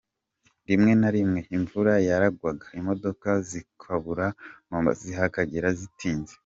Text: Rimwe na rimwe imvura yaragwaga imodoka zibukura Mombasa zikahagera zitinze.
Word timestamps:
Rimwe 0.69 0.91
na 1.01 1.09
rimwe 1.15 1.39
imvura 1.55 1.93
yaragwaga 2.07 2.67
imodoka 2.79 3.29
zibukura 3.47 4.25
Mombasa 4.69 5.03
zikahagera 5.09 5.69
zitinze. 5.79 6.33